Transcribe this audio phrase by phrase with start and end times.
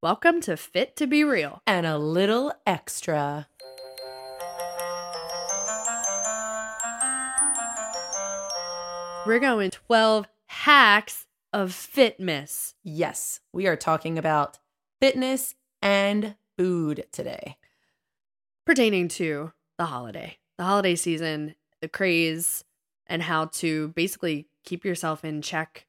[0.00, 1.60] Welcome to Fit to Be Real.
[1.66, 3.48] and a little extra.
[9.26, 12.74] We're going 12 hacks of Fit-mas.
[12.84, 14.58] Yes, we are talking about
[15.00, 17.56] fitness and food today.
[18.64, 22.64] pertaining to the holiday, the holiday season, the craze,
[23.08, 25.87] and how to basically keep yourself in check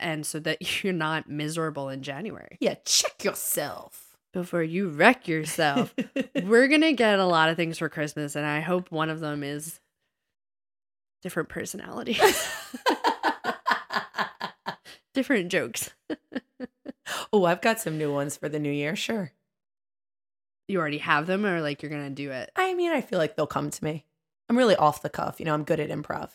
[0.00, 4.16] and so that you're not miserable in January Yeah, check yourself.
[4.32, 5.94] before you wreck yourself.
[6.42, 9.20] We're going to get a lot of things for Christmas, and I hope one of
[9.20, 9.80] them is
[11.22, 12.20] different personalities,
[15.14, 15.90] different jokes.
[17.32, 18.96] oh, I've got some new ones for the new year.
[18.96, 19.32] Sure.
[20.68, 22.50] You already have them, or like you're going to do it.
[22.54, 24.04] I mean, I feel like they'll come to me.
[24.48, 25.40] I'm really off the cuff.
[25.40, 26.30] You know, I'm good at improv.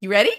[0.00, 0.30] You ready?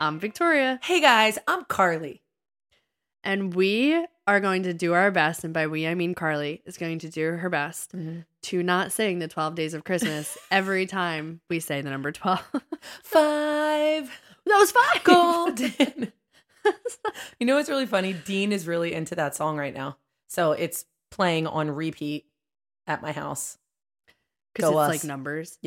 [0.00, 0.78] I'm Victoria.
[0.82, 2.22] Hey guys, I'm Carly.
[3.24, 6.78] And we are going to do our best, and by we I mean Carly is
[6.78, 8.20] going to do her best mm-hmm.
[8.42, 12.40] to not sing the 12 days of Christmas every time we say the number 12.
[13.02, 14.20] five.
[14.46, 15.02] that was five.
[15.02, 16.12] golden.
[17.40, 18.12] you know what's really funny?
[18.12, 19.96] Dean is really into that song right now.
[20.28, 22.26] So it's playing on repeat
[22.86, 23.58] at my house.
[24.54, 24.88] Because it's us.
[24.88, 25.58] like numbers.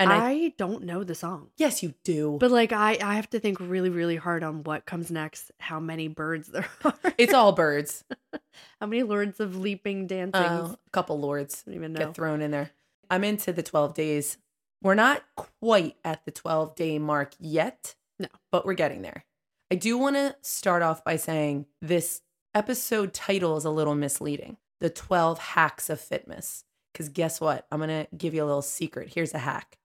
[0.00, 1.48] And I, I, don't know the song.
[1.58, 2.38] yes, you do.
[2.40, 5.78] But like I, I have to think really, really hard on what comes next, how
[5.78, 6.94] many birds there are.
[7.18, 8.02] it's all birds.
[8.80, 10.40] how many lords of leaping dancing.
[10.40, 12.06] Uh, a couple lords I don't even know.
[12.06, 12.70] get thrown in there.
[13.10, 14.38] I'm into the 12 days.
[14.82, 17.94] We're not quite at the 12 day mark yet.
[18.18, 18.28] No.
[18.50, 19.26] But we're getting there.
[19.70, 22.22] I do want to start off by saying this
[22.54, 26.64] episode title is a little misleading The 12 Hacks of Fit-mas.
[26.92, 27.66] Because guess what?
[27.70, 29.12] I'm going to give you a little secret.
[29.14, 29.76] Here's a hack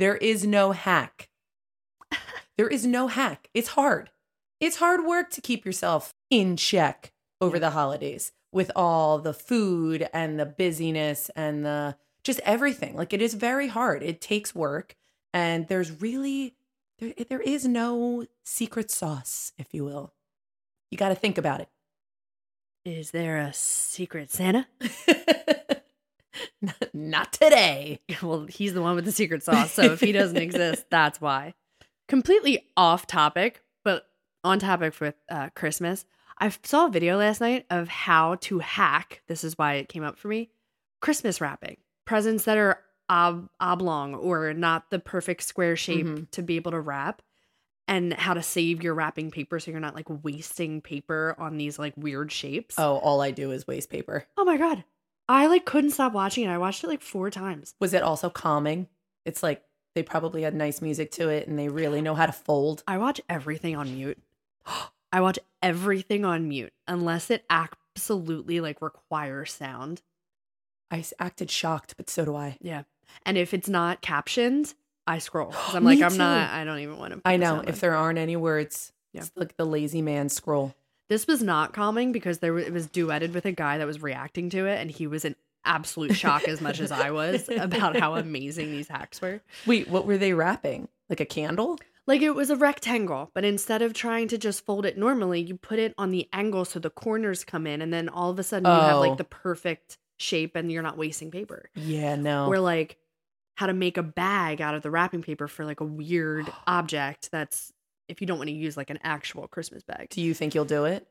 [0.00, 1.28] there is no hack.
[2.56, 3.48] there is no hack.
[3.54, 4.10] It's hard.
[4.58, 10.08] It's hard work to keep yourself in check over the holidays with all the food
[10.12, 12.96] and the busyness and the just everything.
[12.96, 14.02] Like it is very hard.
[14.02, 14.96] It takes work
[15.32, 16.54] and there's really
[16.98, 20.12] there, there is no secret sauce, if you will.
[20.90, 21.68] You got to think about it.
[22.84, 24.66] Is there a secret Santa?
[26.92, 28.00] Not- today.
[28.22, 29.72] Well, he's the one with the secret sauce.
[29.72, 31.54] So if he doesn't exist, that's why.
[32.08, 34.04] Completely off topic, but
[34.44, 36.04] on topic with uh, Christmas.
[36.38, 39.22] I saw a video last night of how to hack.
[39.28, 40.50] This is why it came up for me.
[41.00, 41.76] Christmas wrapping
[42.06, 46.30] presents that are ob- oblong or not the perfect square shape Mhm.
[46.32, 47.22] to be able to wrap,
[47.86, 51.78] and how to save your wrapping paper so you're not like wasting paper on these
[51.78, 52.74] like weird shapes.
[52.78, 54.26] Oh, all I do is waste paper.
[54.36, 54.84] oh my god,
[55.30, 56.48] I like couldn't stop watching it.
[56.48, 57.74] I watched it like four times.
[57.78, 58.88] Was it also calming?
[59.24, 59.62] It's like
[59.94, 62.82] they probably had nice music to it and they really know how to fold.
[62.88, 64.18] I watch everything on mute.
[65.12, 70.02] I watch everything on mute unless it absolutely like requires sound.
[70.90, 72.58] I acted shocked, but so do I.
[72.60, 72.82] Yeah.
[73.24, 74.74] And if it's not captioned,
[75.06, 75.54] I scroll.
[75.68, 76.18] I'm like, I'm too.
[76.18, 77.20] not, I don't even want to.
[77.24, 77.60] I know.
[77.64, 79.20] If there aren't any words, Yeah.
[79.20, 80.74] it's like the lazy man scroll.
[81.10, 84.00] This was not calming because there was, it was duetted with a guy that was
[84.00, 87.98] reacting to it and he was in absolute shock as much as I was about
[87.98, 89.42] how amazing these hacks were.
[89.66, 90.88] Wait, what were they wrapping?
[91.10, 91.78] Like a candle?
[92.06, 95.56] Like it was a rectangle, but instead of trying to just fold it normally, you
[95.56, 98.42] put it on the angle so the corners come in, and then all of a
[98.42, 99.00] sudden you have Oh.
[99.00, 101.68] like the perfect shape and you're not wasting paper.
[101.74, 102.46] Yeah, no.
[102.46, 102.96] Or like
[103.56, 107.30] how to make a bag out of the wrapping paper for like a weird object
[107.30, 107.72] that's
[108.10, 110.08] if you don't want to use like an actual Christmas bag.
[110.10, 111.06] do you think you'll do it?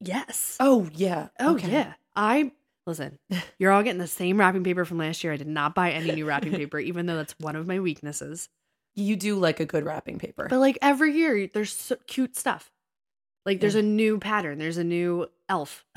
[0.00, 0.56] Yes.
[0.60, 1.28] Oh, yeah.
[1.40, 1.70] Oh Okay.
[1.72, 1.94] yeah.
[2.14, 2.52] I
[2.86, 3.18] listen,
[3.58, 5.32] you're all getting the same wrapping paper from last year.
[5.32, 8.48] I did not buy any new wrapping paper, even though that's one of my weaknesses.
[8.94, 10.46] You do like a good wrapping paper.
[10.48, 12.70] But like every year, there's so cute stuff.
[13.44, 13.80] Like there's Yeah.
[13.80, 14.58] a new pattern.
[14.58, 15.84] There's a new elf.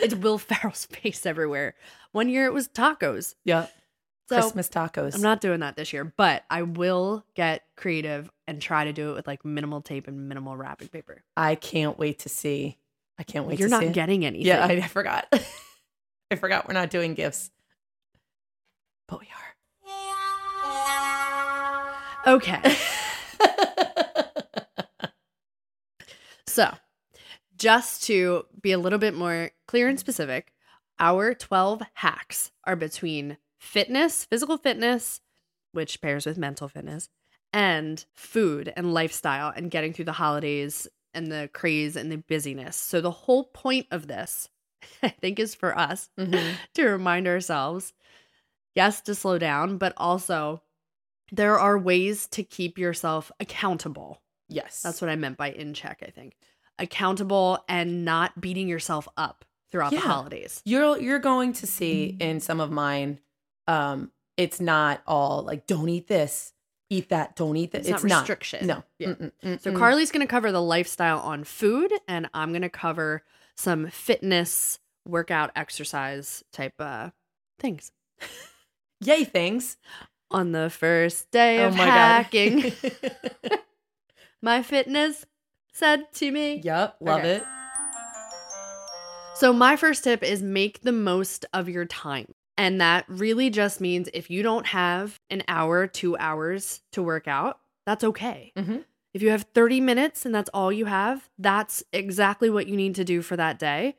[0.00, 1.74] it's Will Ferrell's face everywhere.
[2.12, 3.34] One year it was tacos.
[3.44, 3.66] yeah.
[4.28, 5.14] So Christmas tacos.
[5.14, 9.10] I'm not doing that this year, but I will get creative and try to do
[9.10, 11.22] it with like minimal tape and minimal wrapping paper.
[11.36, 12.78] I can't wait to see.
[13.18, 13.92] I can't wait You're to not it.
[13.92, 14.46] getting anything.
[14.46, 15.26] Yeah, I, I forgot.
[16.30, 17.50] I forgot we're not doing gifts.
[19.08, 19.28] But we
[22.26, 22.34] are.
[22.34, 22.76] okay.
[26.48, 26.72] So,
[27.58, 30.54] just to be a little bit more clear and specific,
[30.98, 35.20] our 12 hacks are between fitness, physical fitness,
[35.72, 37.08] which pairs with mental fitness,
[37.52, 42.76] and food and lifestyle and getting through the holidays and the craze and the busyness.
[42.76, 44.48] So, the whole point of this,
[45.02, 46.54] I think, is for us Mhm.
[46.74, 47.92] to remind ourselves
[48.74, 50.62] yes, to slow down, but also
[51.32, 54.20] there are ways to keep yourself accountable.
[54.48, 54.82] Yes.
[54.82, 56.36] That's what I meant by in check, I think.
[56.78, 60.00] Accountable and not beating yourself up throughout Yeah.
[60.02, 60.62] the holidays.
[60.64, 63.18] you're you're going to see in some of mine
[63.68, 66.52] um it's not all like don't eat this,
[66.90, 67.88] eat that, don't eat this.
[67.88, 68.66] It's, not restriction.
[68.66, 68.82] No.
[68.98, 69.08] Yeah.
[69.08, 69.60] Mm-mm, mm-mm.
[69.60, 73.22] So Carly's going to cover the lifestyle on food, and I'm going to cover
[73.56, 74.78] some fitness,
[75.08, 77.10] workout, exercise type uh,
[77.58, 77.92] things.
[79.00, 79.78] Yay things.
[80.30, 82.72] On the first day Oh of my hacking,
[84.42, 85.24] my fitness
[85.72, 86.60] said to me.
[86.64, 87.36] yep, love Okay.
[87.36, 87.42] it.
[89.36, 92.34] So, my first tip is make the most of your time.
[92.58, 97.28] And that really just means if you don't have an hour, two hours to work
[97.28, 98.52] out, that's okay.
[98.56, 98.84] Mhm.
[99.12, 102.94] If you have 30 minutes and that's all you have, that's exactly what you need
[102.96, 103.96] to do for that day.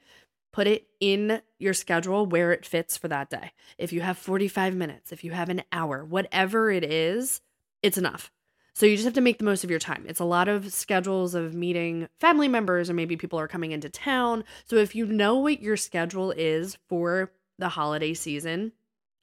[0.54, 3.52] Put it in your schedule where it fits for that day.
[3.78, 7.42] If you have 45 minutes, if you have an hour, whatever it is,
[7.84, 8.32] it's enough.
[8.74, 10.06] So you just have to make the most of your time.
[10.08, 13.90] It's a lot of schedules of meeting family members, or maybe people are coming into
[13.90, 14.44] town.
[14.66, 18.72] So if you know what your schedule is for the holiday season,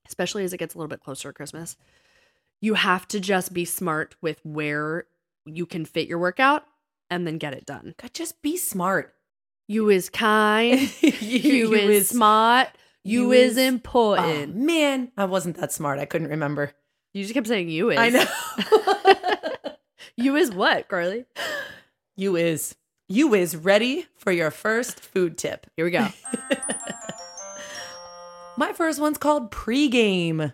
[0.07, 1.77] especially as it gets a little bit closer to Christmas,
[2.61, 5.07] you have to just be smart with where
[5.47, 6.65] you can fit your workout
[7.11, 7.95] and then get it done.
[8.01, 9.15] God, just be smart.
[9.69, 12.69] You is kind, you, is, smart,
[13.03, 14.57] you, you is, is- Oh, important.
[14.57, 15.99] man, I wasn't that smart.
[15.99, 16.73] I couldn't remember.
[17.13, 17.99] you just kept saying you is.
[17.99, 19.73] I know.
[20.17, 21.25] you is what, Carly?
[22.17, 22.75] you is.
[23.09, 25.67] You is ready for your first food tip.
[25.77, 26.09] Here we go.
[28.57, 30.53] My first one's called pregame.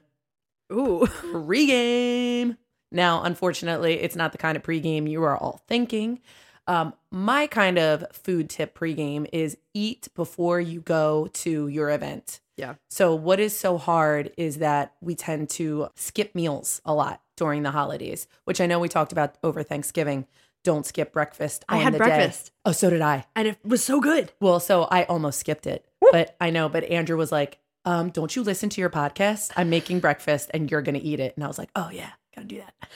[0.73, 1.07] Ooh.
[1.33, 2.57] Pregame.
[2.93, 6.21] Now, unfortunately, it's not the kind of pregame you are all thinking.
[6.67, 12.41] Um, my kind of food tip pregame is eat before you go to your event.
[12.57, 12.75] Yeah.
[12.91, 17.63] So, what is so hard is that we tend to skip meals a lot during
[17.63, 20.27] the holidays, which I know we talked about over Thanksgiving.
[20.63, 21.65] Don't skip breakfast.
[21.69, 22.05] I had the day.
[22.05, 22.53] breakfast.
[22.67, 23.25] Oh, so did I.
[23.35, 24.31] And it was so good.
[24.41, 26.69] Well, so I almost skipped it, but I know.
[26.69, 29.51] But Andrew was like, um, "Don't you listen to your podcast?
[29.57, 32.47] I'm making breakfast, and you're gonna eat it." And I was like, "Oh yeah, gotta
[32.47, 32.75] do that."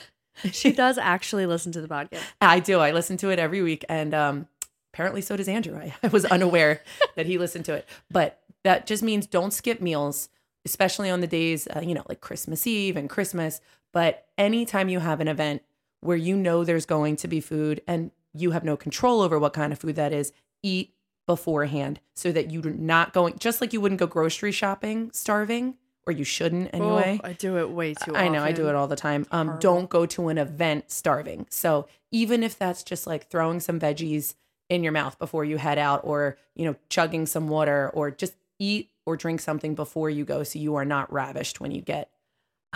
[0.51, 2.21] She does actually listen to the podcast.
[2.41, 2.79] I do.
[2.81, 4.47] I listen to it every week, and um,
[4.93, 5.77] apparently so does Andrew.
[5.77, 6.81] I, I was unaware
[7.15, 10.27] that he listened to it, but that just means don't skip meals,
[10.65, 13.61] especially on the days, uh, you know, like Christmas Eve and Christmas.
[13.93, 15.61] But anytime you have an event
[16.01, 19.53] where you know there's going to be food and you have no control over what
[19.53, 20.33] kind of food that is,
[20.63, 20.94] eat
[21.25, 25.75] beforehand so that you're not going, just like you wouldn't go grocery shopping starving,
[26.07, 27.19] or you shouldn't anyway.
[27.23, 29.25] Oh, I do it way too I know I do it all the time.
[29.31, 31.47] Um, don't go to an event starving.
[31.49, 34.35] So even if that's just like throwing some veggies
[34.69, 38.35] in your mouth before you head out, or you know, chugging some water, or just
[38.59, 42.09] eat or drink something before you go, so you are not ravished when you get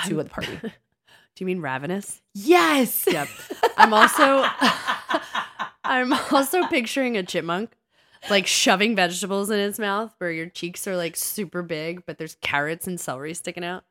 [0.05, 0.59] to the party.
[0.61, 2.21] Do you mean ravenous?
[2.33, 3.05] yes.
[3.09, 3.27] Yep.
[3.77, 4.45] I'm also
[5.83, 7.71] I'm also picturing a chipmunk
[8.29, 12.35] like shoving vegetables in its mouth where your cheeks are like super big, but there's
[12.41, 13.83] carrots and celery sticking out.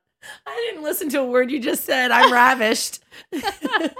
[0.46, 2.10] I didn't listen to a word you just said.
[2.10, 3.00] I'm ravished.
[3.32, 3.90] I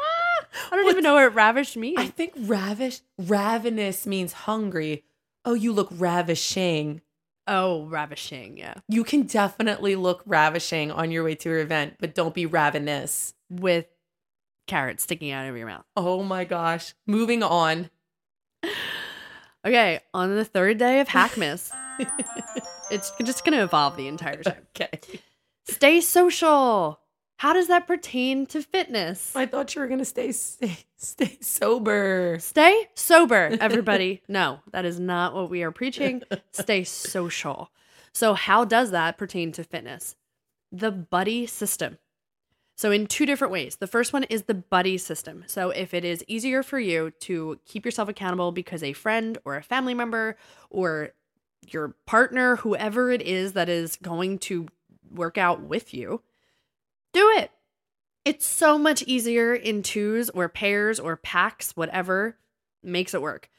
[0.71, 1.99] don't even know what ravished means.
[1.99, 5.05] I think ravish, ravenous means hungry.
[5.45, 7.03] Oh, you look ravishing.
[7.47, 8.75] oh, ravishing, yeah.
[8.89, 13.35] You can definitely look ravishing on your way to your event, but don't be ravenous.
[13.51, 13.87] With
[14.67, 15.85] carrots sticking out of your mouth.
[15.97, 16.95] Oh my gosh.
[17.07, 17.89] Moving on.
[19.69, 21.71] Okay, on the third day of Hackmas,
[22.91, 24.67] it's just going to evolve the entire time.
[24.75, 24.99] Okay.
[25.67, 27.01] Stay social.
[27.37, 29.37] How does that pertain to fitness?
[29.37, 32.39] I thought you were going to stay, stay stay sober.
[32.41, 34.23] Stay sober, everybody.
[34.29, 36.23] no, that is not what we are preaching.
[36.53, 37.71] Stay social.
[38.15, 40.17] So, how does that pertain to fitness?
[40.73, 41.99] The buddy system.
[42.79, 43.75] So, in two different ways.
[43.75, 45.43] The first one is the buddy system.
[45.49, 49.57] So, if it is easier for you to keep yourself accountable because a friend or
[49.57, 50.37] a family member
[50.71, 51.11] or
[51.67, 54.69] your partner, whoever it is that is going to
[55.11, 56.23] work out with you,
[57.13, 57.51] do it.
[58.25, 62.37] It's so much easier in twos or pairs or packs, whatever
[62.85, 63.51] makes it work.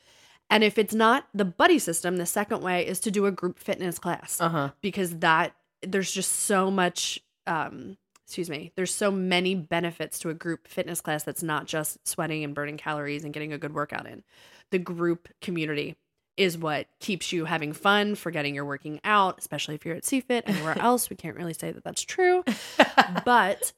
[0.50, 3.60] And if it's not the buddy system, the second way is to do a group
[3.60, 4.70] fitness class Uh huh.
[4.80, 7.98] because that there's just so much um
[8.30, 12.44] excuse me, there's so many benefits to a group fitness class that's not just sweating
[12.44, 14.22] and burning calories and getting a good workout in.
[14.70, 15.96] The group community
[16.38, 20.44] is what keeps you having fun, forgetting you're working out, especially if you're at CFIT.
[20.46, 22.44] Anywhere else, we can't really say that that's true
[23.26, 23.74] but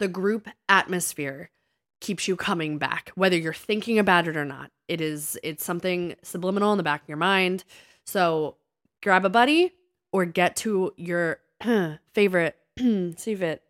[0.00, 1.50] the group atmosphere
[2.00, 6.16] keeps you coming back whether you're thinking about it or not it is it's something
[6.22, 7.64] subliminal in the back of your mind
[8.04, 8.56] so
[9.02, 9.72] grab a buddy
[10.12, 11.38] or get to your
[12.12, 13.60] favorite CFIT,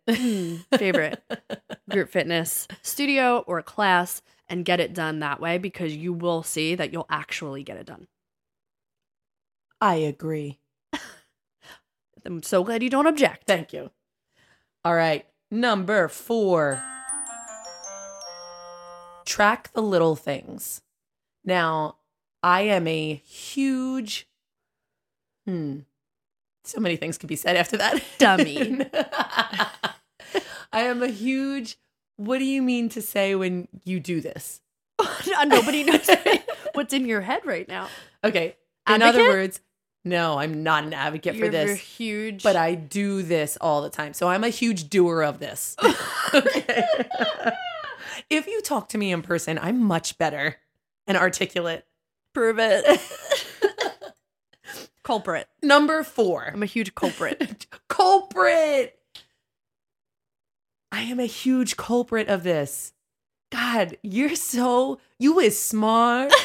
[0.77, 1.23] favorite
[1.89, 6.75] group fitness studio or class and get it done that way because you will see
[6.75, 8.07] that you'll actually get it done.
[9.79, 10.59] I agree.
[12.25, 13.45] I'm so glad you don't object.
[13.45, 13.91] Thank you.
[14.83, 15.25] All right.
[15.51, 16.81] Number four
[19.25, 20.81] track the little things.
[21.43, 21.97] Now,
[22.41, 24.27] I am a huge,
[25.45, 25.79] hmm,
[26.67, 28.01] so many things can be said after that.
[28.17, 28.85] Dummy.
[30.71, 31.77] I am a huge,
[32.17, 34.61] what do you mean to say when you do this?
[35.37, 36.07] Uh, nobody knows
[36.73, 37.89] what's in your head right now.
[38.23, 38.55] Okay.
[38.87, 39.15] In Advocate?
[39.21, 39.59] other words,
[40.05, 41.67] no, I'm not an advocate You're, for this.
[41.67, 42.43] you're huge.
[42.43, 44.13] but I do this all the time.
[44.13, 45.75] So I'm a huge doer of this.
[46.33, 46.85] okay.
[48.29, 50.55] if you talk to me in person, I'm much better
[51.07, 51.85] and articulate.
[52.33, 52.85] prove it.
[55.05, 55.47] Culprit.
[55.61, 57.67] Number four, I'm a huge culprit.
[57.87, 58.97] culprit.
[60.91, 62.91] I am a huge culprit of this.
[63.51, 66.33] God, you're so, you is smart.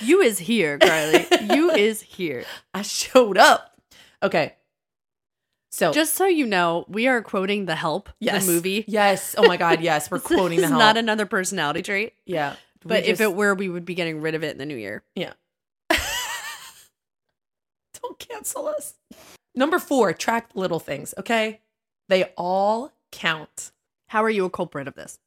[0.00, 1.26] you is here, Carly.
[1.52, 2.44] You is here.
[2.74, 3.76] I showed up.
[4.22, 4.54] Okay.
[5.72, 8.44] So, Just so you know, we are quoting The Help, yes.
[8.46, 8.84] the movie.
[8.88, 9.34] Yes.
[9.38, 9.80] Oh my God.
[9.80, 10.10] Yes.
[10.10, 10.78] We're quoting the help.
[10.78, 12.14] not another personality trait.
[12.26, 12.56] yeah.
[12.82, 15.02] But if it were, we would be getting rid of it in the new year.
[18.02, 18.94] Don't cancel us.
[19.54, 21.60] Number four, track the little things, okay?
[22.08, 23.72] They all count.
[24.08, 25.18] How are you a culprit of this?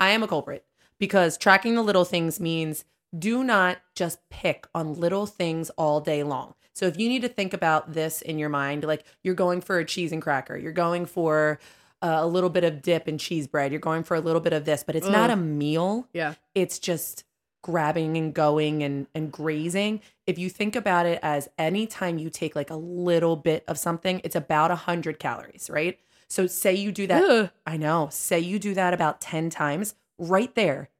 [0.00, 0.64] I am a culprit
[0.98, 2.84] because tracking the little things means
[3.16, 6.54] do not just pick on little things all day long.
[6.74, 9.78] So if you need to think about this in your mind, like you're going for
[9.78, 11.58] a cheese and cracker, you're going for
[12.02, 14.52] uh, a little bit of dip and cheese bread, you're going for a little bit
[14.52, 16.06] of this, but it's not a meal.
[16.12, 16.34] Yeah.
[16.54, 17.24] it's just
[17.62, 20.00] grabbing and going and and grazing.
[20.26, 24.20] If you think about it as anytime you take like a little bit of something
[24.24, 25.98] it's about 100 calories right?
[26.28, 27.50] So say you do that Ugh.
[27.66, 28.08] i know.
[28.12, 30.90] Say you do that about 10 times right there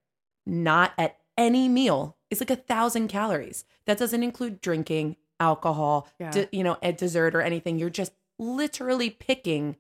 [0.47, 3.65] not at any meal is like a thousand calories.
[3.87, 6.31] That doesn't include drinking alcohol Yeah.
[6.31, 7.79] de- you know a dessert or anything.
[7.79, 9.77] You're just literally picking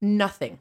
[0.00, 0.60] nothing.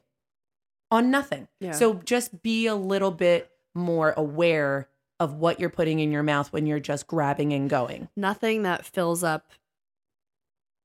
[0.89, 1.47] On nothing.
[1.59, 1.71] Yeah.
[1.71, 4.89] so just be a little bit more aware
[5.21, 8.09] of what you're putting in your mouth when you're just grabbing and going.
[8.17, 9.51] Nothing that fills up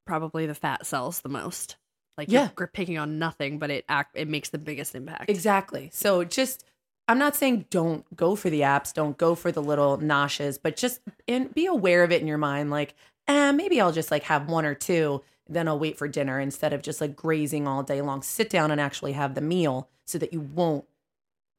[0.06, 1.76] probably the fat cells the most.
[2.18, 2.50] Like Yeah.
[2.58, 5.30] you're picking on nothing, but it act it makes the biggest impact.
[5.30, 5.88] Exactly.
[5.92, 6.64] So just
[7.08, 10.76] I'm not saying don't go for the apps, don't go for the little noshes, but
[10.76, 12.94] just and be aware of it in your mind like,
[13.28, 16.74] eh, maybe I'll just like have one or two, then I'll wait for dinner instead
[16.74, 18.20] of just like grazing all day long.
[18.22, 20.84] Sit down and actually have the meal so that you won't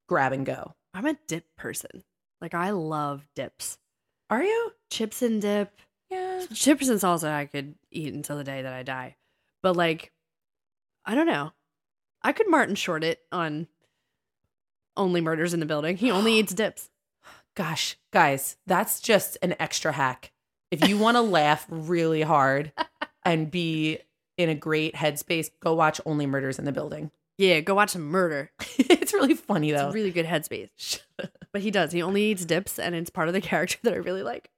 [0.07, 0.74] grab and go.
[0.93, 2.03] I'm a dip person.
[2.41, 3.77] Like I love dips.
[4.29, 4.72] Are you?
[4.89, 5.72] Chips and dip.
[6.10, 6.44] Yeah.
[6.53, 9.15] Chips and salsa I could eat until the day that I die.
[9.62, 10.12] But like
[11.06, 11.53] I don't know.
[12.22, 13.67] I could Martin Short it on
[14.96, 15.98] Only Murders in the Building.
[15.98, 16.89] He only eats dips.
[17.56, 20.32] Gosh, guys, that's just an extra hack.
[20.70, 22.72] If you want to laugh really hard
[23.24, 24.00] and be
[24.38, 27.10] in a great headspace, go watch Only Murders in the Building.
[27.38, 28.51] Yeah, go watch some murder.
[28.77, 29.89] it's really funny It's though.
[29.89, 31.01] a really good headspace.
[31.53, 31.91] But he does.
[31.94, 34.51] He only eats dips, and it's part of the character that I really like.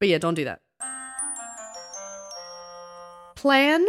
[0.00, 0.60] But yeah, don't do that.
[3.36, 3.86] Plan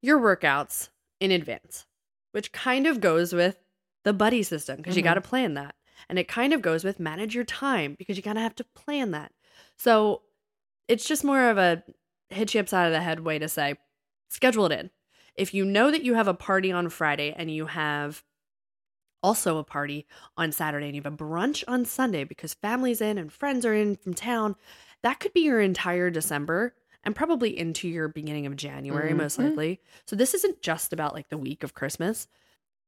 [0.00, 0.88] your workouts
[1.20, 1.86] in advance,
[2.32, 3.58] which kind of goes with
[4.04, 5.04] the buddy system because you Mhm.
[5.04, 5.74] got to plan that.
[6.08, 8.64] And it kind of goes with manage your time because you got to have to
[8.74, 9.32] plan that.
[9.76, 10.22] So
[10.88, 11.84] it's just more of a
[12.30, 13.74] hit you upside of the head way to say
[14.28, 14.90] schedule it in.
[15.36, 18.22] If you know that you have a party on Friday and you have
[19.22, 23.18] also a party on Saturday and you have a brunch on Sunday because family's in
[23.18, 24.56] and friends are in from town,
[25.02, 26.74] that could be your entire December
[27.04, 29.48] and probably into your beginning of January, most Mhm.
[29.50, 29.80] likely.
[30.06, 32.28] So this isn't just about like the week of Christmas.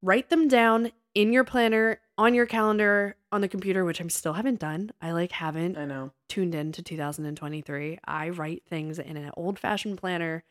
[0.03, 4.35] Write them down in your planner, on your calendar, on the computer, which I still
[4.35, 4.91] haven't done.
[5.01, 6.13] I like haven't I know.
[6.29, 7.99] tuned in to 2023.
[8.05, 10.45] I write things in an old fashioned planner,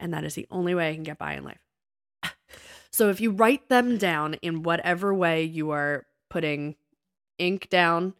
[0.00, 1.60] and that is the only way I can get by in life.
[2.90, 6.76] so if you write them down in whatever way you are putting
[7.38, 8.14] ink down,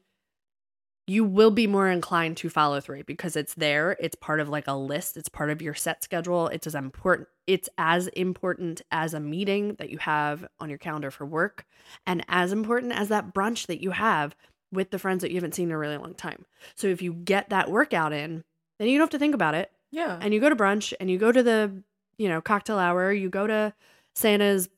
[1.06, 3.96] you will be more inclined to follow through because it's there.
[3.98, 5.16] It's part of like a list.
[5.16, 6.46] It's part of your set schedule.
[6.48, 7.28] It's as important.
[7.48, 11.64] It's as important as a meeting that you have on your calendar for work,
[12.06, 14.36] and as important as that brunch that you have
[14.70, 16.46] with the friends that you haven't seen in a really long time.
[16.76, 18.44] So if you get that workout in,
[18.78, 19.72] then you don't have to think about it.
[19.90, 20.18] Yeah.
[20.20, 21.82] And you go to brunch and you go to the,
[22.18, 23.72] you know, cocktail hour, you go to
[24.14, 24.68] Santa's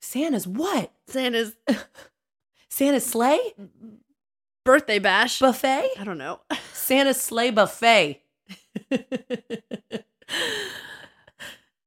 [0.00, 0.92] Santa's what?
[1.06, 1.54] Santa's
[2.70, 3.54] Santa's sleigh
[4.64, 5.38] birthday bash.
[5.38, 5.90] buffet?
[5.98, 6.40] I don't know.
[6.72, 8.22] Santa's sleigh buffet.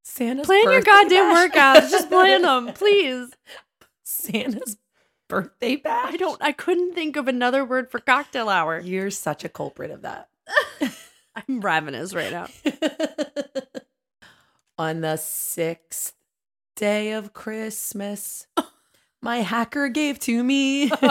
[0.03, 1.51] Santa's Plan your goddamn bash.
[1.51, 1.89] workouts.
[1.91, 3.31] Just plan them, please.
[4.03, 4.77] Santa's
[5.27, 6.13] birthday bash.
[6.13, 6.41] I don't.
[6.41, 8.79] I couldn't think of another word for cocktail hour.
[8.79, 10.29] You're such a culprit of that.
[11.35, 12.47] I'm ravenous right now.
[14.77, 16.13] On the sixth
[16.75, 18.47] day of Christmas,
[19.21, 20.91] my hacker gave to me.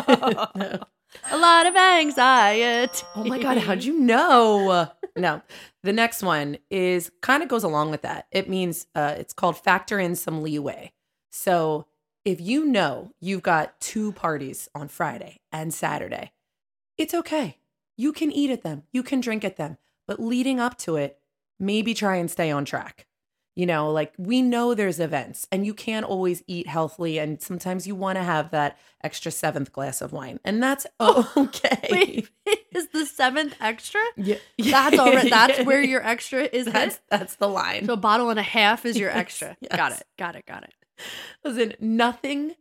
[1.30, 3.02] A lot of anxiety.
[3.14, 4.88] Oh my God, how'd you know?
[5.16, 5.42] No,
[5.82, 8.26] the next one is kind of goes along with that.
[8.32, 10.92] It means uh, it's called factor in some leeway.
[11.30, 11.86] So
[12.24, 16.32] if you know you've got two parties on Friday and Saturday,
[16.98, 17.58] it's okay.
[17.96, 21.18] You can eat at them, you can drink at them, but leading up to it,
[21.58, 23.06] maybe try and stay on track.
[23.56, 27.18] You know, like we know there's events and you can't always eat healthily.
[27.18, 30.40] And sometimes you want to have that extra seventh glass of wine.
[30.44, 31.88] And that's oh, okay.
[31.88, 32.28] Wait,
[32.72, 34.00] is the seventh extra?
[34.16, 34.38] Yeah.
[34.58, 35.30] That's already.
[35.30, 36.66] That's where your extra is.
[36.66, 37.86] that's that's the line.
[37.86, 39.56] So a bottle and a half is your Yes, extra.
[39.70, 40.02] Got it.
[40.18, 40.46] Got it.
[40.46, 40.74] Got it.
[41.44, 42.54] Listen, nothing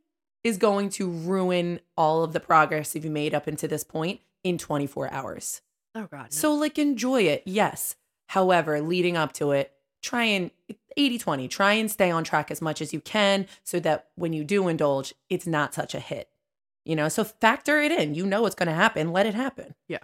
[0.43, 4.59] is going to ruin all of the progress you've made up into this point in
[4.59, 5.61] 24 hours.
[5.95, 6.23] Oh God.
[6.23, 6.27] no.
[6.29, 7.43] So like enjoy it.
[7.45, 7.95] Yes.
[8.27, 9.71] However, leading up to it,
[10.01, 10.51] try and
[10.97, 14.43] 80-20, try and stay on track as much as you can so that when you
[14.43, 16.29] do indulge, it's not such a hit.
[16.85, 18.13] You know, so factor it in.
[18.15, 19.75] You know what's going to happen, let it happen.
[19.87, 19.99] Yeah.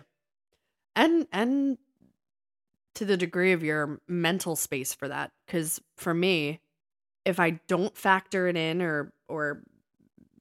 [0.96, 1.77] And and
[2.96, 6.60] to the degree of your mental space for that because for me
[7.24, 9.62] if i don't factor it in or or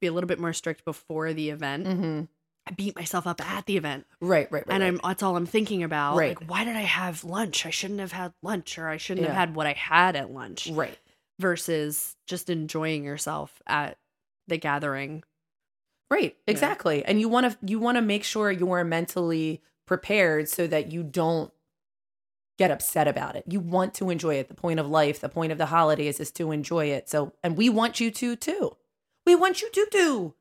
[0.00, 2.28] be a little bit more strict before the event Mhm.
[2.68, 4.75] I beat myself up at the event Right, right, right.
[4.75, 6.38] and i'm that's all i'm thinking about Right.
[6.40, 9.32] like why did i have lunch i shouldn't have had lunch or i shouldn't Yeah.
[9.32, 10.98] have had what i had at lunch right.
[11.38, 13.98] versus just enjoying yourself at
[14.46, 15.22] the gathering
[16.10, 16.52] Right, Yeah.
[16.52, 17.04] exactly.
[17.04, 21.02] And you want to you want to make sure you're mentally prepared so that you
[21.02, 21.52] don't
[22.56, 23.44] get upset about it.
[23.46, 24.48] You want to enjoy it.
[24.48, 27.10] The point of life, the point of the holidays is to enjoy it.
[27.10, 28.75] So, and we want you to too.
[29.26, 30.35] We want you to do.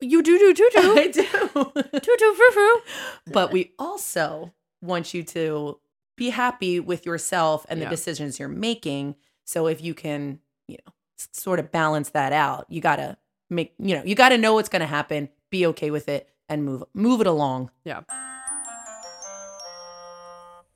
[0.00, 1.22] You do do do do I do.
[2.00, 2.82] do do frou frou
[3.26, 5.78] but we also want you to
[6.16, 9.16] be happy with yourself and the decisions you're making.
[9.44, 10.92] So if you can, you know,
[11.32, 13.16] sort of balance that out, you got to
[13.48, 16.28] make, you know, you got to know what's going to happen, be okay with it
[16.46, 17.70] and move move it along.
[17.84, 18.02] Yeah.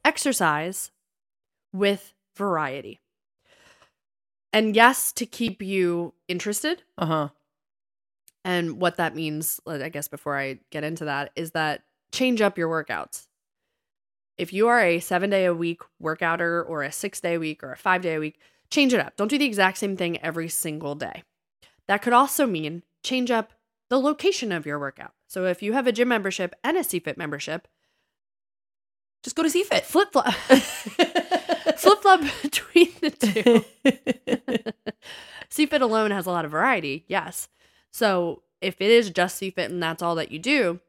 [0.03, 0.91] Exercise
[1.75, 3.01] with variety.
[4.53, 6.85] And yes, to keep you interested.
[6.97, 7.29] Uh-huh.
[8.45, 12.59] And what that means, I guess, before I get into that, is that change up
[12.59, 13.27] your workouts.
[14.37, 17.63] If you are a seven day a week workouter or a six day a week
[17.63, 18.39] or a five day a week,
[18.71, 19.17] change it up.
[19.17, 21.23] Don't do the exact same thing every single day.
[21.89, 23.53] That could also mean change up
[23.91, 25.13] the location of your workout.
[25.29, 27.69] So if you have a gym membership and a CFIT membership,
[29.23, 29.83] Just go to CFIT.
[29.83, 30.33] flip flop
[31.79, 33.65] flip flop between the two.
[35.51, 37.49] CFIT alone has a lot of variety, yes.
[37.95, 40.81] So if it is just CFIT and that's all that you do,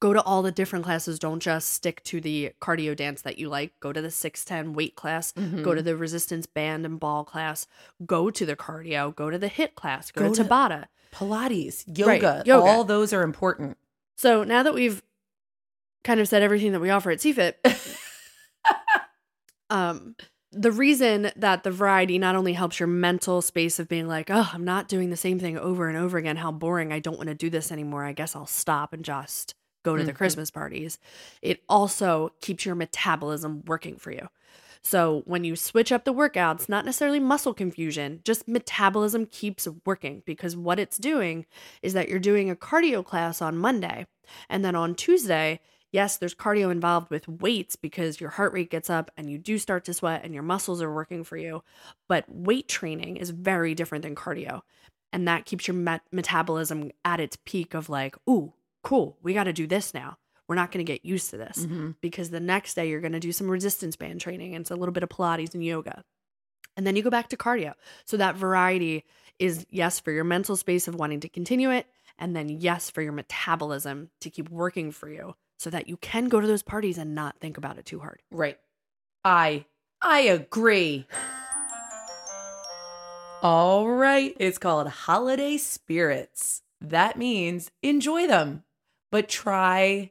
[0.00, 1.18] go to all the different classes.
[1.18, 3.78] Don't just stick to the cardio dance that you like.
[3.78, 5.62] Go to the 610 weight class, Mm-hmm.
[5.62, 7.66] go to the resistance band and ball class,
[8.06, 10.84] go to the cardio, go to the HIIT class, go, Go to to- Tabata.
[11.12, 12.08] Pilates, yoga,
[12.38, 12.66] Right, yoga.
[12.70, 13.76] all those are important.
[14.16, 15.02] So now that we've
[16.04, 17.54] kind of said everything that we offer at CFIT,
[19.70, 20.16] um,
[20.56, 24.50] the reason that the variety not only helps your mental space of being like, oh,
[24.52, 26.36] I'm not doing the same thing over and over again.
[26.36, 26.92] How boring.
[26.92, 28.04] I don't want to do this anymore.
[28.04, 30.16] I guess I'll stop and just go to the Mhm.
[30.16, 30.98] Christmas parties.
[31.42, 34.28] It also keeps your metabolism working for you.
[34.82, 40.22] So when you switch up the workouts, not necessarily muscle confusion, just metabolism keeps working
[40.26, 41.46] because what it's doing
[41.82, 44.06] is that you're doing a cardio class on Monday.
[44.48, 45.60] And then on Tuesday,
[45.94, 49.58] yes, there's cardio involved with weights because your heart rate gets up and you do
[49.58, 51.62] start to sweat and your muscles are working for you.
[52.08, 54.62] But weight training is very different than cardio.
[55.12, 58.52] And that keeps your met- metabolism at its peak of like, ooh,
[58.82, 60.18] cool, we got to do this now.
[60.48, 61.94] We're not going to get used to this Mhm.
[62.00, 64.76] because the next day you're going to do some resistance band training and it's a
[64.76, 66.02] little bit of Pilates and yoga.
[66.76, 67.74] And then you go back to cardio.
[68.04, 69.04] So that variety
[69.38, 71.86] is yes for your mental space of wanting to continue it.
[72.18, 76.28] And then yes for your metabolism to keep working for you so that you can
[76.28, 78.20] go to those parties and not think about it too hard.
[78.30, 78.58] Right.
[79.24, 79.64] I
[80.02, 81.06] I agree.
[83.42, 84.34] All right.
[84.38, 86.62] It's called holiday spirits.
[86.80, 88.64] That means enjoy them,
[89.10, 90.10] but try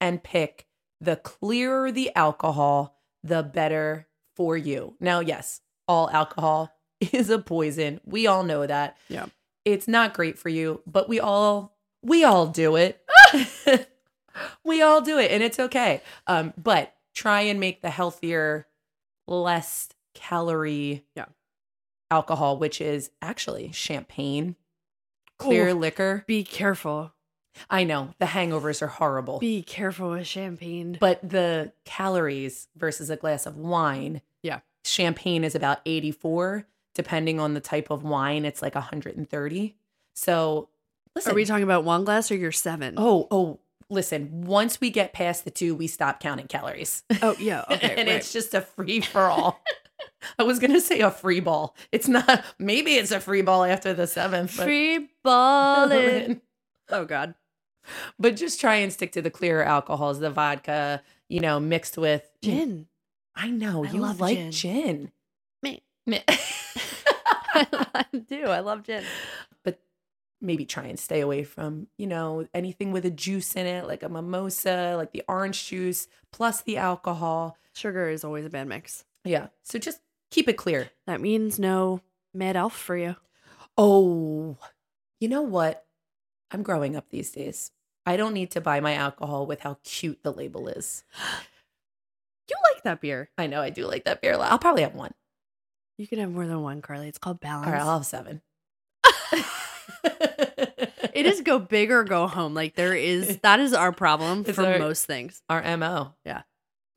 [0.00, 0.66] and pick
[1.00, 4.96] the clearer the alcohol, the better for you.
[5.00, 8.00] Now, yes, all alcohol is a poison.
[8.04, 8.96] We all know that.
[9.08, 9.26] Yeah.
[9.64, 13.00] It's not great for you, but we all we all do it.
[14.64, 16.02] we all do it and it's okay.
[16.26, 18.66] Um but try and make the healthier
[19.26, 21.26] less calorie Yeah.
[22.10, 24.56] alcohol, which is actually champagne,
[25.38, 25.74] clear Ooh.
[25.74, 26.24] liquor.
[26.26, 27.12] Be careful.
[27.70, 30.96] I know the hangovers are horrible, Be careful with champagne.
[31.00, 34.22] but the calories versus a glass of wine.
[34.42, 34.60] Yeah.
[34.84, 36.66] Champagne is about 84.
[36.96, 39.76] Depending on the type of wine, it's like 130.
[40.14, 40.68] So
[41.14, 41.32] listen.
[41.32, 42.94] Are we talking about one glass or your seven?
[42.96, 43.58] oh, oh,
[43.90, 44.42] listen.
[44.44, 47.02] Once we get past the two, we stop counting calories.
[47.22, 47.64] Oh, yeah.
[47.70, 47.94] Okay.
[47.96, 48.16] and right.
[48.16, 49.60] it's just a free for all.
[50.38, 51.76] I was gonna say a free ball.
[51.92, 52.44] It's not.
[52.58, 54.56] Maybe it's a free ball after the seventh.
[54.56, 56.40] But, free balling.
[56.90, 57.34] oh, God.
[58.18, 61.02] but just try and stick to the clearer alcohols, the vodka.
[61.28, 62.86] You know, mixed with Gin.
[63.34, 64.52] I know I you love like gin.
[64.52, 65.12] gin.
[65.62, 65.82] Me.
[66.06, 66.22] Me-
[67.56, 68.44] I do.
[68.46, 69.04] I love gin.
[70.44, 74.02] Maybe try and stay away from you know anything with a juice in it, like
[74.02, 77.56] a mimosa, like the orange juice plus the alcohol.
[77.72, 79.04] Sugar is always a bad mix.
[79.24, 79.48] Yeah.
[79.62, 80.90] So just keep it clear.
[81.06, 82.02] That means no
[82.32, 83.16] Mad Elf for you.
[83.76, 84.56] Oh,
[85.18, 85.84] you know what?
[86.50, 87.72] I'm growing up these days.
[88.06, 91.04] I don't need to buy my alcohol with how cute the label is.
[92.46, 93.30] You like that beer.
[93.38, 94.36] I know I do like that beer.
[94.38, 95.14] I'll probably have one.
[95.96, 97.08] You can have more than one, Carly.
[97.08, 97.66] It's called balance.
[97.66, 98.42] All right, I'll have seven.
[101.14, 102.54] it is go big or go home.
[102.54, 105.42] Like there is that is our problem It's for our- most things.
[105.48, 106.14] our MO.
[106.24, 106.42] Yeah.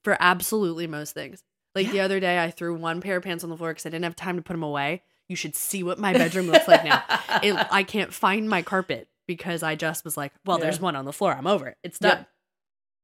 [0.03, 1.43] For absolutely most things.
[1.75, 3.89] Like the other day I threw one pair of pants on the floor because I
[3.89, 5.03] didn't have time to put them away.
[5.27, 7.03] You should see what my bedroom looks like now.
[7.43, 11.03] It, I can't find my carpet because I just was like, well, there's one on
[11.05, 11.33] the floor.
[11.33, 11.77] I'm over it.
[11.83, 12.13] It's Yep.
[12.15, 12.25] done.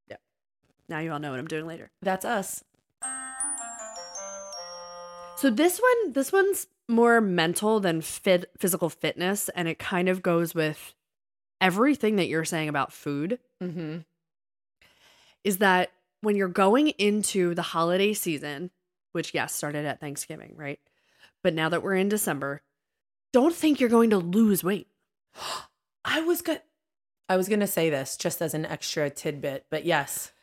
[0.10, 0.16] Yeah.
[0.88, 1.92] Now you all know what I'm doing later.
[2.02, 2.64] That's us.
[5.36, 10.22] So this one, this one's more mental than fit physical fitness, and it kind of
[10.22, 10.94] goes with
[11.64, 13.40] everything that you're saying about food.
[13.62, 14.00] Mm-hmm.
[15.44, 18.70] Is that when you're going into the holiday season,
[19.14, 20.80] which yes started at Thanksgiving, right?
[21.42, 22.62] But now that we're in December,
[23.32, 24.88] don't think you're going to lose weight.
[26.06, 26.62] I was good.
[27.30, 30.34] I was gonna say this just as an extra tidbit, but yes.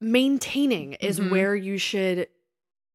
[0.00, 1.30] Maintaining is Mhm.
[1.30, 2.28] where you should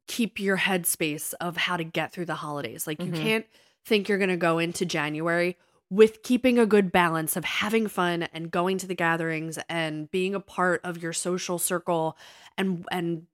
[0.07, 2.87] keep your headspace of how to get through the holidays.
[2.87, 3.21] Like you Mhm.
[3.21, 3.45] can't
[3.85, 5.57] think you're going to go into January
[5.93, 10.33] with keeping a good balance of having fun and going to the gatherings and being
[10.33, 12.17] a part of your social circle
[12.57, 13.27] and and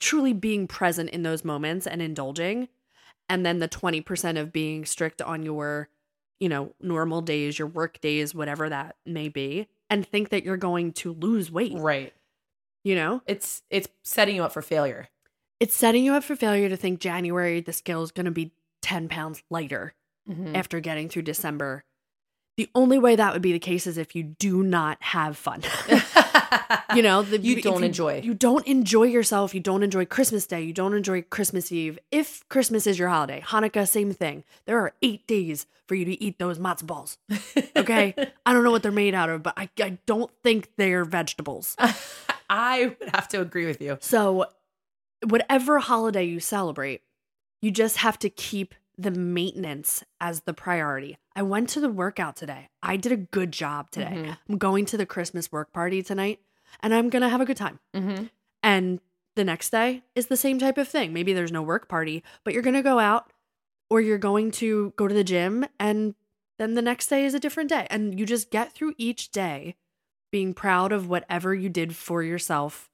[0.00, 2.68] truly being present in those moments and indulging
[3.28, 5.88] and then the 20% of being strict on your
[6.40, 10.56] you know normal days your work days whatever that may be and think that you're
[10.56, 12.14] going to lose weight Right.
[12.84, 15.08] you know It's it's setting you up for failure.
[15.60, 18.52] it's setting you up for failure to think January the scale is going to be
[18.80, 19.92] 10 pounds lighter
[20.28, 20.56] Mhm.
[20.56, 21.84] after getting through December.
[22.56, 25.62] The only way that would be the case is if you do not have fun.
[26.94, 28.20] you know, the, You don't enjoy.
[28.22, 29.54] You don't enjoy yourself.
[29.54, 30.60] You don't enjoy Christmas Day.
[30.62, 31.98] You don't enjoy Christmas Eve.
[32.10, 34.44] If Christmas is your holiday, Hanukkah, same thing.
[34.66, 37.18] There are eight days for you to eat those matzo balls.
[37.74, 38.14] Okay,
[38.46, 41.74] I don't know what they're made out of, but I, I don't think they're vegetables.
[42.50, 43.96] I would have to agree with you.
[44.00, 44.44] So,
[45.26, 47.00] whatever holiday you celebrate,
[47.62, 51.18] you just have to keep the maintenance as the priority.
[51.34, 52.68] I went to the workout today.
[52.82, 54.12] I did a good job today.
[54.14, 54.38] Mhm.
[54.48, 56.40] I'm going to the Christmas work party tonight
[56.80, 57.80] and I'm going to have a good time.
[57.94, 58.24] Mm-hmm.
[58.62, 59.00] And
[59.34, 61.12] the next day is the same type of thing.
[61.12, 63.32] Maybe there's no work party, but you're going to go out
[63.90, 66.14] or you're going to go to the gym and
[66.58, 67.86] then the next day is a different day.
[67.90, 69.74] And you just get through each day
[70.30, 72.90] being proud of whatever you did for yourself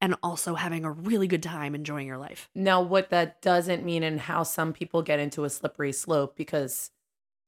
[0.00, 2.48] and also having a really good time enjoying your life.
[2.54, 6.90] Now, what that doesn't mean and how some people get into a slippery slope, because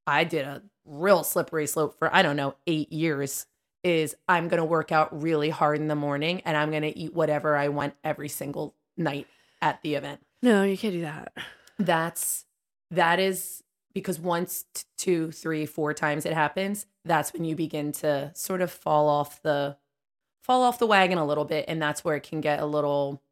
[0.07, 3.47] I did a real slippery slope for, I don't know, eight years,
[3.85, 6.99] is I'm going to work out really hard in the morning and I'm going to
[6.99, 9.27] eat whatever I want every single night
[9.63, 10.21] at the event.
[10.43, 11.33] No, you can't do that.
[11.79, 12.47] That's,
[12.91, 13.63] that is
[13.95, 14.65] because once,
[14.99, 19.41] two, three, four times it happens, that's when you begin to sort of fall off
[19.43, 19.77] the,
[20.43, 21.65] fall off the wagon a little bit.
[21.69, 23.23] And that's where it can get a little,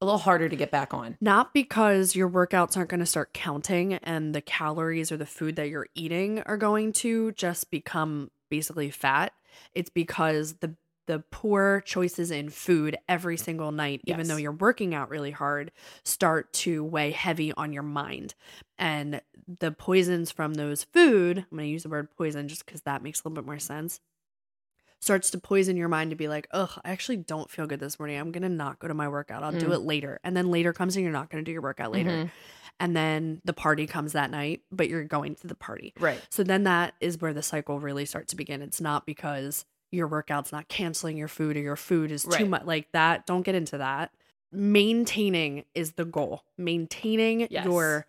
[0.00, 1.16] a little harder to get back on.
[1.20, 5.56] Not because your workouts aren't going to start counting and the calories or the food
[5.56, 9.32] that you're eating are going to just become basically fat.
[9.74, 10.74] It's because the
[11.06, 15.70] the poor choices in food every single night, even though you're working out really hard,
[16.04, 18.34] start to weigh heavy on your mind.
[18.78, 19.20] And
[19.58, 23.02] the poisons from those food, I'm going to use the word poison just because that
[23.02, 24.00] makes a little bit more sense,
[25.04, 27.98] starts to poison your mind to be like, ugh, I actually don't feel good this
[27.98, 28.16] morning.
[28.18, 29.42] I'm going to not go to my workout.
[29.42, 29.74] I'll do Mm.
[29.74, 30.18] it later.
[30.24, 32.08] And then later comes and you're not going to do your workout later.
[32.10, 32.30] Mhm.
[32.80, 35.92] And then the party comes that night, but you're going to the party.
[36.00, 36.20] Right.
[36.30, 38.62] So then that is where the cycle really starts to begin.
[38.62, 42.64] It's not because your workout's not canceling your food or your food is too much
[42.64, 43.26] like that.
[43.26, 44.10] Don't get into that.
[44.52, 46.44] Maintaining is the goal.
[46.56, 47.66] Maintaining Yes.
[47.66, 48.06] your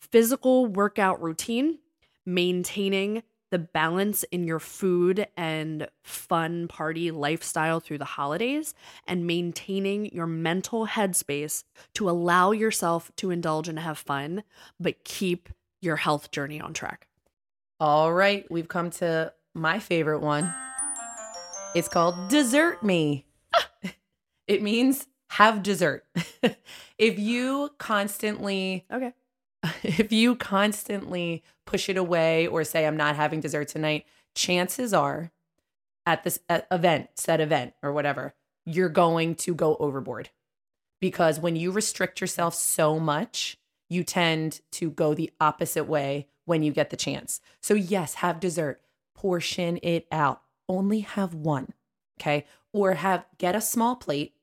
[0.00, 1.78] physical workout routine,
[2.24, 8.74] maintaining the balance in your food and fun party lifestyle through the holidays,
[9.06, 14.42] and maintaining your mental headspace to allow yourself to indulge and have fun,
[14.78, 15.48] but keep
[15.80, 17.06] your health journey on track.
[17.80, 20.52] All right, we've come to my favorite one.
[21.74, 23.26] It's called Dessert Me.
[24.46, 26.04] it means have dessert.
[26.98, 29.12] if you constantly Okay.
[29.82, 35.32] if you constantly push it away or say I'm not having dessert tonight, chances are
[36.06, 40.30] at this event, said event or whatever, you're going to go overboard.
[41.00, 46.62] Because when you restrict yourself so much, you tend to go the opposite way when
[46.62, 47.40] you get the chance.
[47.62, 48.80] So yes, have dessert,
[49.14, 50.42] portion it out.
[50.68, 51.72] Only have one,
[52.20, 52.46] okay?
[52.72, 54.34] Or have get a small plate,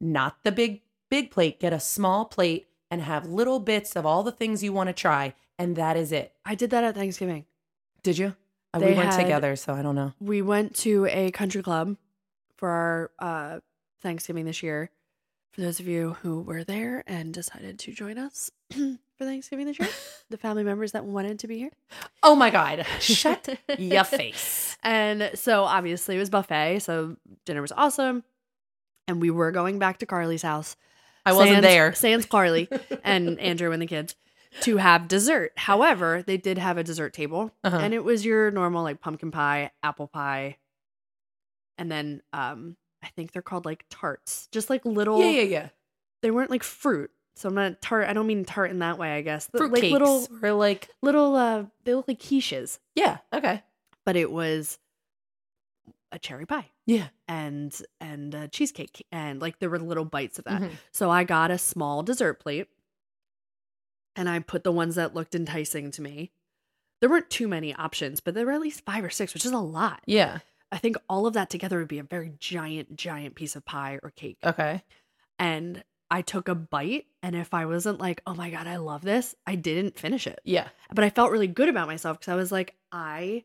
[0.00, 4.22] not the big big plate, get a small plate and have little bits of all
[4.22, 6.32] the things you want to try and that is it.
[6.44, 7.44] I did that at Thanksgiving.
[8.02, 8.36] Did you?
[8.72, 10.12] Uh, we went had- together, so I don't know.
[10.20, 11.96] We went to a country club
[12.56, 13.60] for our uh,
[14.02, 14.90] Thanksgiving this year.
[15.52, 19.78] For those of you who were there and decided to join us for Thanksgiving this
[19.78, 19.88] year,
[20.30, 21.72] the family members that wanted to be here.
[22.22, 22.86] Oh my god.
[23.00, 24.76] Shut your face.
[24.84, 28.22] And so obviously it was buffet, so dinner was awesome.
[29.08, 30.76] And we were going back to Carly's house.
[31.28, 31.94] I wasn't Sans- there.
[31.94, 32.68] Sans Carly
[33.04, 34.14] and Andrew and the kids
[34.62, 35.52] to have dessert.
[35.56, 37.76] However, they did have a dessert table, Uh-huh.
[37.76, 40.56] and it was your normal like pumpkin pie, apple pie,
[41.76, 45.20] and then um I think they're called like tarts, just like little.
[45.20, 45.68] Yeah, yeah, yeah.
[46.22, 48.08] They weren't like fruit, so I'm not tart.
[48.08, 49.12] I don't mean tart in that way.
[49.14, 51.36] I guess Fruit like cakes little or like little.
[51.36, 53.62] uh They look like quiches, yeah, okay.
[54.04, 54.78] but it was
[56.12, 57.08] a cherry pie Yeah.
[57.28, 60.62] and and a cheesecake and like there were little bites of that.
[60.62, 60.70] Mhm.
[60.92, 62.68] So I got a small dessert plate
[64.16, 66.32] and I put the ones that looked enticing to me.
[67.00, 69.52] There weren't too many options, but there were at least five or six, which is
[69.52, 70.02] a lot.
[70.06, 70.38] Yeah.
[70.72, 73.98] I think all of that together would be a very giant, giant piece of pie
[74.02, 74.38] or cake.
[74.44, 74.82] Okay.
[75.38, 79.02] And I took a bite, and if I wasn't like, oh my God, I love
[79.02, 80.40] this, I didn't finish it.
[80.44, 80.68] Yeah.
[80.92, 83.44] But I felt really good about myself because I was like, I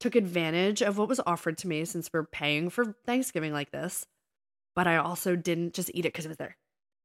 [0.00, 4.06] took advantage of what was offered to me since we're paying for Thanksgiving like this.
[4.74, 6.56] But I also didn't just eat it because it was there.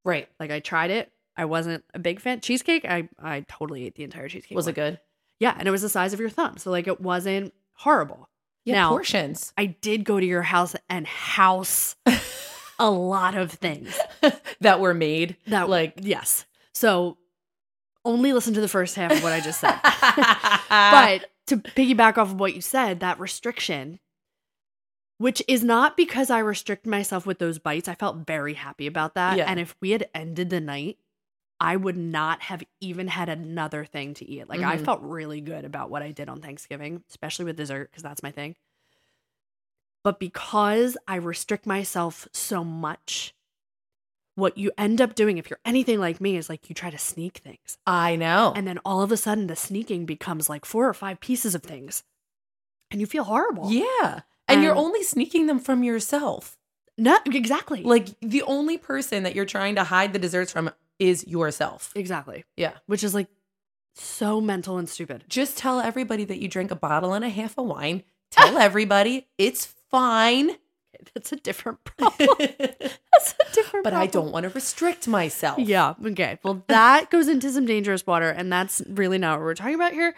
[0.04, 0.28] Right.
[0.40, 1.12] Like I tried it.
[1.38, 2.42] I wasn't a big fan.
[2.42, 4.56] Cheesecake, I I totally ate the entire cheesecake.
[4.56, 4.72] Was one.
[4.72, 5.00] it good?
[5.40, 6.58] Yeah, and it was the size of your thumb.
[6.58, 8.28] So like it wasn't horrible.
[8.66, 9.54] Yeah, Now- portions.
[9.58, 11.96] I did go to your house and house
[12.80, 13.98] a lot of things.
[14.62, 15.38] that were made.
[15.48, 16.46] That Like- yes.
[16.74, 17.18] So
[18.04, 19.80] only listen to the first half of what I just said.
[19.84, 24.00] but but to piggyback off of what you said, that restriction,
[25.18, 29.16] which is not because I restrict myself with those bites, I felt very happy about
[29.16, 29.38] that.
[29.38, 29.46] Yeah.
[29.48, 30.98] And if we had ended the night,
[31.60, 34.48] I would not have even had another thing to eat.
[34.48, 34.86] Like I Mhm.
[34.86, 38.32] felt really good about what I did on Thanksgiving, especially with dessert, because that's my
[38.32, 38.56] thing.
[40.04, 43.36] But because I restrict myself so much,
[44.40, 46.98] what you end up doing if you're anything like me is like you try to
[46.98, 47.78] sneak things.
[47.86, 48.54] I know.
[48.56, 51.64] And then all of a sudden, the sneaking becomes like four or five pieces of
[51.64, 52.04] things.
[52.92, 53.70] And you feel horrible.
[53.72, 54.22] yeah.
[54.48, 56.58] And you're only sneaking them from yourself.
[56.98, 57.84] No, exactly.
[57.84, 61.92] Like the only person that you're trying to hide the desserts from is yourself.
[61.96, 62.44] exactly.
[62.58, 62.74] Yeah.
[62.88, 63.28] Which is like
[63.96, 65.24] so mental and stupid.
[65.30, 68.04] Just tell everybody that you drink a bottle and a half of wine.
[68.32, 70.52] Tell everybody it's fine.
[71.14, 72.14] That's a different problem.
[72.40, 73.84] That's a different problem.
[73.84, 75.60] but I don't want to restrict myself.
[75.60, 75.94] Yeah.
[76.04, 76.40] Okay.
[76.44, 79.94] Well, that goes into some dangerous water, and that's really not what we're talking about
[79.94, 80.16] here.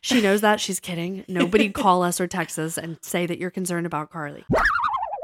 [0.00, 0.60] She knows that.
[0.60, 1.24] She's kidding.
[1.28, 4.44] Nobody call us or text us and say that you're concerned about Carly.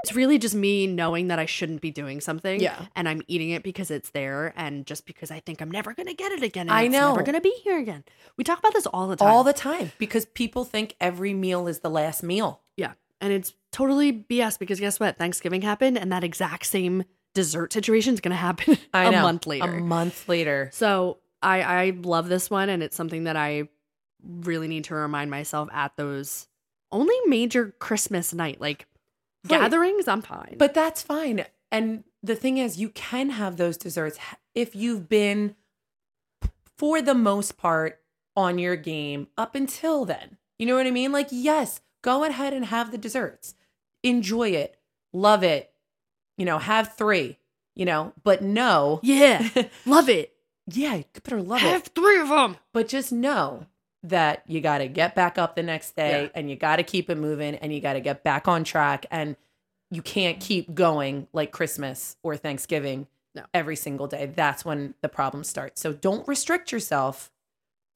[0.04, 2.60] It's really just me knowing that I shouldn't be doing something.
[2.60, 2.86] Yeah.
[2.94, 6.06] And I'm eating it because it's there and just because I think I'm never going
[6.06, 6.68] to get it again.
[6.68, 7.10] And I it's know.
[7.10, 8.04] never going to be here again.
[8.36, 9.28] We talk about this all the time.
[9.28, 12.60] All the time because people think every meal is the last meal.
[12.76, 12.92] Yeah.
[13.20, 15.16] And it's totally BS because guess what?
[15.16, 19.22] Thanksgiving happened and that exact same dessert situation is going to happen a know.
[19.22, 19.76] month later.
[19.76, 20.70] A month later.
[20.72, 23.68] So I I love this one and it's something that I
[24.24, 26.48] really need to remind myself at those
[26.90, 28.86] only major Christmas night like
[29.48, 29.60] Right.
[29.60, 30.56] gatherings I'm fine.
[30.58, 31.44] But that's fine.
[31.70, 34.18] And the thing is, you can have those desserts
[34.54, 35.54] if you've been,
[36.76, 38.00] for the most part,
[38.36, 40.38] on your game up until then.
[40.58, 41.12] You know what I mean?
[41.12, 43.54] Like, yes, go ahead and have the desserts.
[44.02, 44.76] Enjoy it.
[45.12, 45.72] Love it.
[46.36, 47.38] You know, have three,
[47.74, 49.00] you know, but no.
[49.02, 49.48] yeah,
[49.86, 50.32] love it.
[50.70, 51.90] yeah, you better love Have it.
[51.94, 52.56] three of them.
[52.72, 53.66] But just know
[54.04, 56.28] that you got to get back up the next day Yeah.
[56.36, 59.06] and you got to keep it moving and you got to get back on track
[59.10, 59.34] and
[59.90, 63.44] you can't keep going like Christmas or Thanksgiving No.
[63.52, 64.26] every single day.
[64.26, 65.80] That's when the problem starts.
[65.80, 67.32] So don't restrict yourself,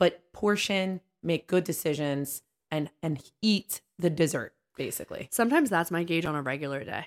[0.01, 5.29] but portion, make good decisions, and and eat the dessert basically.
[5.31, 7.07] Sometimes that's my gauge on a regular day.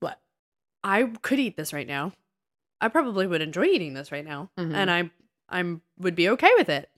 [0.00, 0.20] What?
[0.82, 2.12] I could eat this right now.
[2.80, 4.74] I probably would enjoy eating this right now, Mhm.
[4.74, 5.10] and I
[5.48, 6.90] I'm would be okay with it.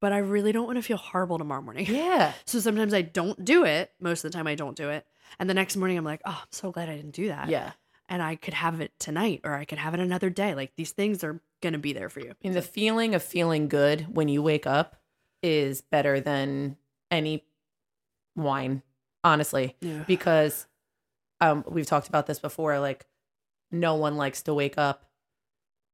[0.00, 1.86] But I really don't want to feel horrible tomorrow morning.
[1.88, 2.32] Yeah.
[2.46, 3.92] So sometimes I don't do it.
[4.00, 5.06] Most of the time I don't do it.
[5.38, 7.48] And the next morning I'm like, oh, I'm so glad I didn't do that.
[7.50, 7.72] Yeah.
[8.08, 10.54] And I could have it tonight or I could have it another day.
[10.54, 12.32] Like these things are going to be there for you.
[12.42, 14.96] Mean, the feeling of feeling good when you wake up
[15.42, 16.76] is better than
[17.10, 17.44] any
[18.34, 18.82] wine,
[19.24, 20.04] honestly, Yeah.
[20.06, 20.66] because
[21.40, 22.78] um, we've talked about this before.
[22.78, 23.06] Like,
[23.70, 25.04] no one likes to wake up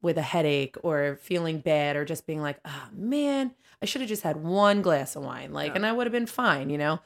[0.02, 4.08] with a headache or feeling bad or just being like, oh man, I should have
[4.08, 5.52] just had one glass of wine.
[5.52, 5.76] Like, Yeah.
[5.76, 7.00] and I would have been fine, you know?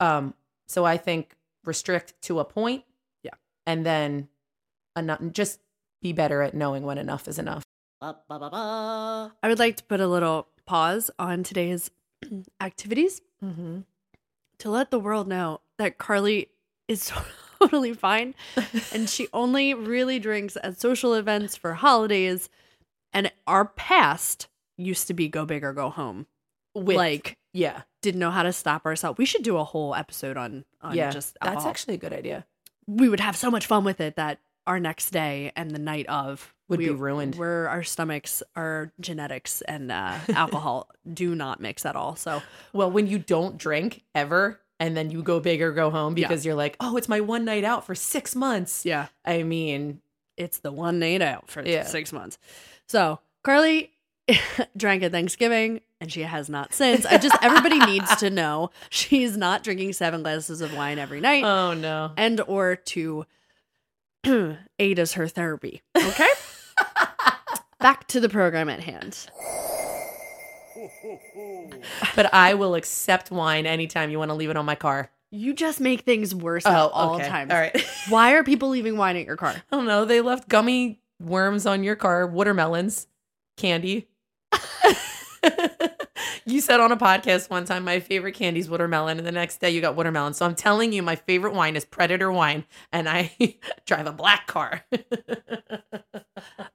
[0.00, 0.34] Um,
[0.66, 1.34] so I think
[1.64, 2.84] restrict to a point.
[3.22, 3.30] Yeah.
[3.66, 4.28] And then
[4.96, 5.60] enough, just
[6.02, 7.62] be better at knowing when enough is enough.
[8.00, 8.14] I
[9.44, 11.90] would like to put a little pause on today's
[12.60, 13.80] activities Mm-hmm.
[14.58, 16.48] to let the world know that Carly
[16.88, 17.10] is
[17.60, 18.34] totally fine
[18.92, 22.48] and she only really drinks at social events for holidays.
[23.12, 26.26] And our past used to be go big or go home.
[26.74, 27.82] With, like, yeah.
[28.02, 29.16] didn't know how to stop ourselves.
[29.16, 32.44] We should do a whole episode on, on yeah, just that's actually a good idea.
[32.86, 36.06] we would have so much fun with it that our next day and the night
[36.08, 37.36] of Would we, be ruined.
[37.36, 42.16] Where our stomachs, our genetics, and uh, alcohol do not mix at all.
[42.16, 46.16] So Well, when you don't drink ever, and then you go big or go home
[46.16, 46.28] Yeah.
[46.28, 48.84] because you're like, oh, it's my one night out for six months.
[48.84, 50.00] yeah, I mean,
[50.36, 51.84] it's the one night out for Yeah.
[51.84, 52.38] six months.
[52.88, 53.90] So Carly
[54.76, 57.06] drank at Thanksgiving and she has not since.
[57.06, 61.42] I just everybody needs to know she's not drinking seven glasses of wine every night
[61.44, 62.12] oh no.
[62.16, 63.24] and or to
[64.78, 65.80] aid as her therapy.
[65.96, 66.28] Okay.
[67.80, 69.28] Back to the program at hand.
[72.14, 75.10] But I will accept wine anytime you want to leave it on my car.
[75.30, 77.50] You just make things worse at all times.
[77.50, 77.86] Oh, All right.
[78.08, 79.50] Why are people leaving wine at your car?
[79.50, 80.04] I don't know.
[80.04, 83.06] They left gummy worms on your car, watermelons,
[83.56, 84.08] candy.
[86.46, 89.60] You said on a podcast one time, my favorite candy is watermelon, and the next
[89.60, 90.32] day you got watermelon.
[90.32, 93.34] So I'm telling you, my favorite wine is Predator wine, and I
[93.86, 94.84] drive a black car.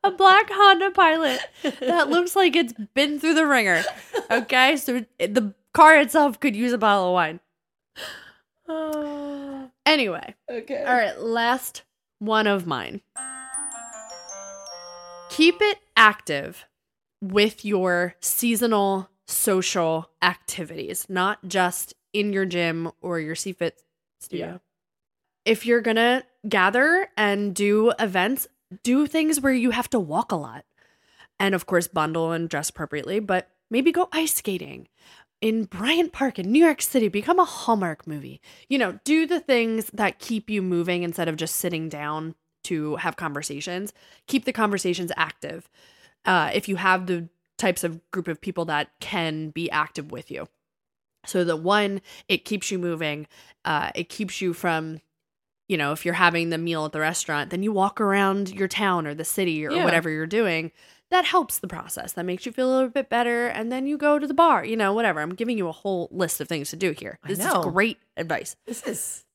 [0.04, 1.40] A black Honda Pilot
[1.80, 3.84] that looks like it's been through the ringer.
[4.32, 7.40] Okay, so the car itself could use a bottle of wine.
[9.86, 10.84] Anyway, okay.
[10.84, 11.82] all right, last
[12.20, 13.02] one of mine.
[15.30, 16.66] Keep it active
[17.22, 23.74] with your seasonal social activities, not just in your gym or your CFIT
[24.20, 24.46] studio.
[24.46, 24.58] Yeah.
[25.46, 28.48] If you're gonna gather and do events,
[28.84, 30.66] do things where you have to walk a lot.
[31.40, 34.88] And of course, bundle and dress appropriately, but maybe go ice skating
[35.42, 38.40] in Bryant Park in New York City, become a Hallmark movie.
[38.70, 42.96] You know, do the things that keep you moving instead of just sitting down to
[42.98, 43.92] have conversations.
[44.28, 45.68] Keep the conversations active.
[46.26, 47.28] Uh, if you have the
[47.62, 50.48] types of group of people that can be active with you.
[51.26, 53.28] So the one, it keeps you moving.
[53.64, 55.00] Uh, it keeps you from,
[55.70, 58.68] you know, if you're having the meal at the restaurant, then you walk around your
[58.68, 59.84] town or the city or Yeah.
[59.86, 60.72] whatever you're doing.
[61.12, 62.14] That helps the process.
[62.14, 63.48] That makes you feel a little bit better.
[63.48, 65.20] And then you go to the bar, you know, whatever.
[65.22, 67.20] I'm giving you a whole list of things to do here.
[67.28, 68.56] This is great advice.
[68.66, 69.26] This is.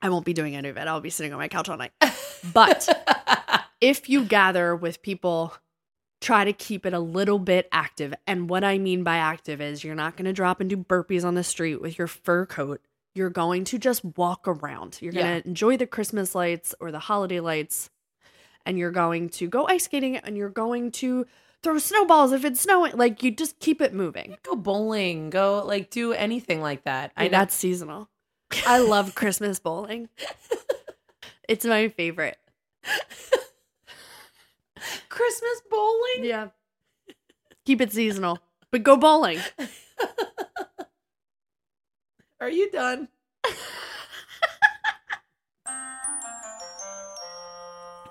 [0.00, 0.88] I won't be doing any of it.
[0.88, 1.92] I'll be sitting on my couch all night.
[2.52, 2.88] But
[3.80, 5.54] if you gather with people,
[6.22, 8.14] try to keep it a little bit active.
[8.26, 11.24] And what I mean by active is you're not going to drop and do burpees
[11.24, 12.80] on the street with your fur coat.
[13.14, 14.98] You're going to just walk around.
[15.02, 15.40] You're going Yeah.
[15.40, 17.90] to enjoy the Christmas lights or the holiday lights.
[18.64, 21.26] And you're going to go ice skating and you're going to
[21.62, 22.96] throw snowballs if it's snowing.
[22.96, 24.36] Like you just keep it moving.
[24.44, 25.28] go bowling.
[25.30, 27.12] Go like do anything like that.
[27.16, 27.30] I I know.
[27.32, 28.08] that's seasonal.
[28.66, 30.08] I love Christmas bowling.
[31.48, 32.38] It's my favorite.
[35.08, 36.24] Christmas bowling.
[36.24, 36.48] Yeah.
[37.64, 38.38] Keep it seasonal.
[38.70, 39.38] But go bowling.
[42.40, 43.08] Are you done?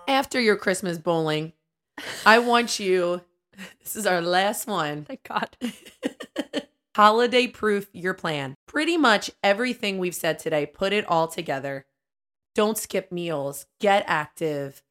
[0.07, 1.53] After your Christmas bowling,
[2.25, 3.21] I want you.
[3.81, 5.05] This is our last one.
[5.07, 5.57] Thank God.
[6.95, 8.55] Holiday proof your plan.
[8.67, 11.85] Pretty much everything we've said today, put it all together.
[12.53, 14.83] Don't skip meals, get active,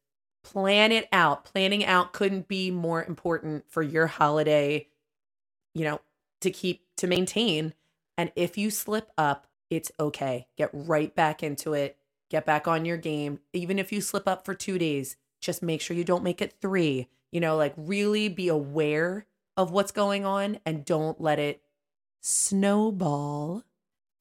[0.43, 1.45] plan it out.
[1.45, 4.89] Planning out couldn't be more important for your holiday,
[5.75, 6.01] you know,
[6.41, 7.75] to keep to maintain.
[8.17, 10.47] And if you slip up, it's okay.
[10.57, 11.97] Get right back into it.
[12.31, 13.41] Get back on your game.
[13.53, 16.55] Even if you slip up for 2 days, just make sure you don't make it
[16.61, 17.09] 3.
[17.33, 19.27] You know, like really be aware
[19.57, 21.63] of what's going on and don't let it
[22.21, 23.63] snowball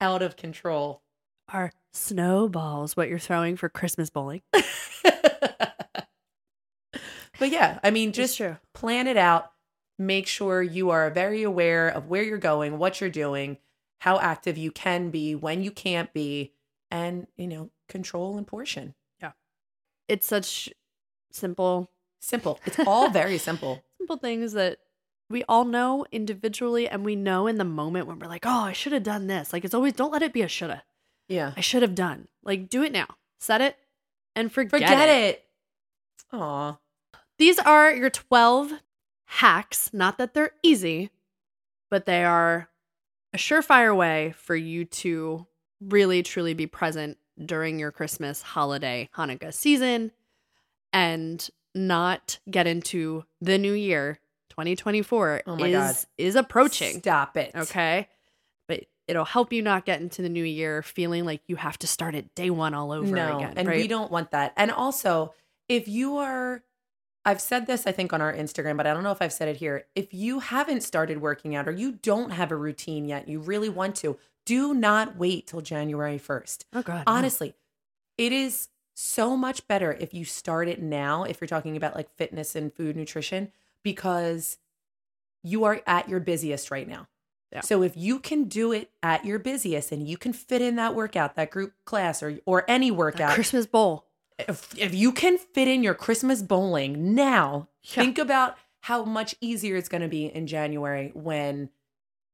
[0.00, 1.02] out of control.
[1.52, 4.42] Are snowballs what you're throwing for Christmas bowling?
[7.40, 8.56] but yeah, I mean, just true.
[8.74, 9.50] plan it out.
[9.98, 13.58] Make sure you are very aware of where you're going, what you're doing,
[13.98, 16.52] how active you can be, when you can't be,
[16.90, 18.94] and, you know, control and portion.
[19.20, 19.32] Yeah.
[20.08, 20.70] It's such
[21.32, 22.60] simple, Simple.
[22.66, 23.82] It's all very simple.
[23.98, 24.78] simple things that
[25.30, 28.72] we all know individually, and we know in the moment when we're like, "Oh, I
[28.72, 30.82] should have done this." Like it's always, don't let it be a shoulda.
[31.28, 31.52] Yeah.
[31.56, 32.28] I should have done.
[32.42, 33.06] Like do it now.
[33.38, 33.76] Set it
[34.36, 35.12] and forget, Forget it.
[35.36, 35.44] it.
[36.36, 36.76] Aw.
[37.40, 38.70] These are your 12
[39.24, 39.88] hacks.
[39.94, 41.08] Not that they're easy,
[41.90, 42.68] but they are
[43.32, 45.46] a surefire way for you to
[45.80, 50.12] really, truly be present during your Christmas, holiday, Hanukkah season
[50.92, 54.20] and not get into the new year.
[54.50, 55.96] 2024 Oh my is, God.
[56.18, 56.98] is approaching.
[56.98, 57.52] Stop it.
[57.56, 58.06] Okay.
[58.68, 61.86] But it'll help you not get into the new year feeling like you have to
[61.86, 63.54] start at day one all over no, again.
[63.56, 63.78] and right?
[63.78, 64.52] we don't want that.
[64.58, 65.32] And also,
[65.70, 66.62] if you are,
[67.30, 69.48] I've said this, I think, on our Instagram, but I don't know if I've said
[69.48, 69.86] it here.
[69.94, 73.68] If you haven't started working out or you don't have a routine yet, you really
[73.68, 76.64] want to, do not wait till January 1st.
[76.72, 77.04] Oh, God.
[77.06, 77.12] no.
[77.12, 77.54] Honestly,
[78.18, 82.14] it is so much better if you start it now, if you're talking about like
[82.16, 83.52] fitness and food nutrition,
[83.82, 84.58] because
[85.42, 87.06] you are at your busiest right now.
[87.52, 87.60] Yeah.
[87.60, 90.94] So if you can do it at your busiest and you can fit in that
[90.94, 94.04] workout, that group class or or any That workout, Christmas bowl.
[94.48, 98.02] If, if you can fit in your Christmas bowling now, Yeah.
[98.02, 101.70] think about how much easier it's going to be in January when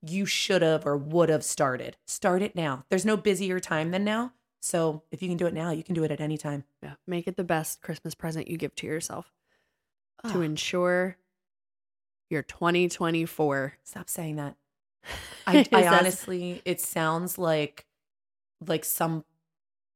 [0.03, 1.97] you should have or would have started.
[2.07, 2.85] Start it now.
[2.89, 4.33] There's no busier time than now.
[4.61, 6.65] So if you can do it now, you can do it at any time.
[6.83, 6.95] Yeah.
[7.07, 9.33] Make it the best Christmas present you give to yourself
[10.29, 11.17] to Ah, ensure
[12.31, 13.75] your 2024.
[13.85, 14.57] stop saying that.
[15.47, 17.87] I, I honestly, it sounds like
[18.67, 19.25] like some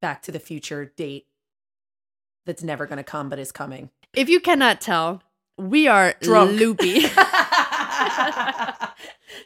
[0.02, 1.26] Back to the Future date
[2.50, 3.90] that's never going to come, but is coming.
[4.12, 5.22] If you cannot tell,
[5.56, 6.58] we are Drunk.
[6.58, 7.02] loopy.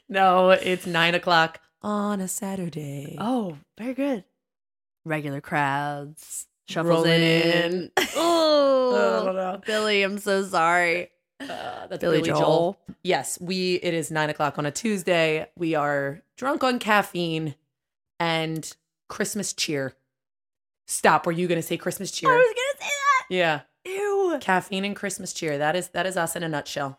[0.09, 3.17] no, it's nine o'clock on a Saturday.
[3.21, 4.25] oh, very good.
[5.05, 6.47] Regular crowds.
[6.67, 7.73] Shuffles Rolling in.
[7.75, 7.91] in.
[8.17, 9.61] Oh.
[9.67, 11.11] Billy, I'm so sorry.
[11.41, 12.79] Uh, that's Billy, Joel.
[13.03, 13.75] Yes, we.
[13.75, 15.47] It is nine o'clock on a Tuesday.
[15.59, 17.55] We are drunk on caffeine
[18.19, 18.75] and
[19.09, 19.93] Christmas cheer.
[20.87, 21.27] Stop.
[21.27, 22.31] Were you going to say Christmas cheer?
[22.31, 22.55] I was
[23.29, 23.63] yeah.
[23.85, 24.39] Ew.
[24.41, 25.59] caffeine and Christmas cheer.
[25.59, 26.99] That is that is us in a nutshell.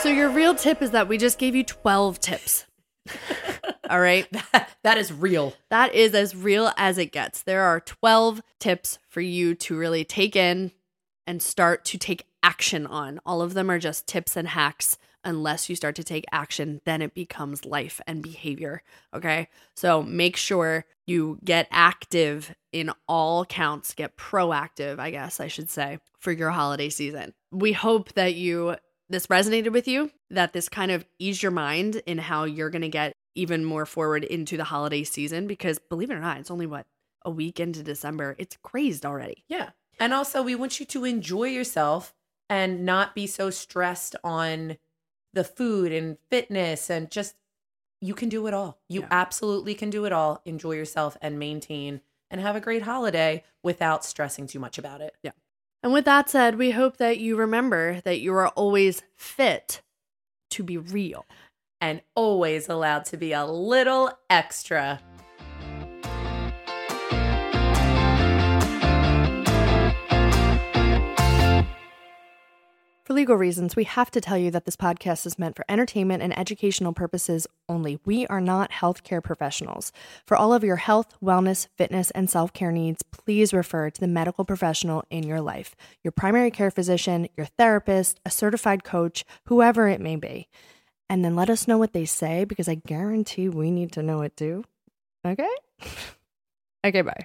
[0.00, 2.66] So your real tip is that we just gave you 12 tips.
[3.90, 4.28] All right.
[4.52, 5.54] That, that is real.
[5.70, 7.42] That is as real as it gets.
[7.42, 10.70] There are 12 tips for you to really take in
[11.26, 13.18] and start to take action on.
[13.26, 14.96] All of them are just tips and hacks.
[15.26, 18.82] Unless you start to take action, then it becomes life and behavior.
[19.12, 19.48] Okay.
[19.74, 25.68] So make sure you get active in all counts, get proactive, I guess I should
[25.68, 27.34] say, for your holiday season.
[27.50, 28.76] We hope that you
[29.08, 32.82] this resonated with you, that this kind of eased your mind in how you're going
[32.82, 36.50] to get even more forward into the holiday season because believe it or not, it's
[36.50, 36.86] only what
[37.24, 38.36] a week into December.
[38.38, 39.44] It's crazed already.
[39.48, 39.70] Yeah.
[39.98, 42.14] And also, we want you to enjoy yourself
[42.48, 44.76] and not be so stressed on
[45.36, 47.36] the food and fitness and just
[48.00, 48.78] you can do it all.
[48.88, 49.08] You Yeah.
[49.10, 50.40] absolutely can do it all.
[50.44, 55.14] Enjoy yourself and maintain and have a great holiday without stressing too much about it.
[55.22, 55.32] Yeah.
[55.82, 59.82] And with that said, we hope that you remember that you are always fit
[60.50, 61.24] to be real.
[61.80, 65.00] And always allowed to be a little extra.
[73.06, 76.24] For legal reasons, we have to tell you that this podcast is meant for entertainment
[76.24, 78.00] and educational purposes only.
[78.04, 79.92] We are not healthcare professionals.
[80.26, 84.08] For all of your health, wellness, fitness, and self care needs, please refer to the
[84.08, 89.86] medical professional in your life your primary care physician, your therapist, a certified coach, whoever
[89.86, 90.48] it may be.
[91.08, 94.22] And then let us know what they say because I guarantee we need to know
[94.22, 94.64] it too.
[95.24, 95.54] Okay?
[96.84, 97.22] okay, bye.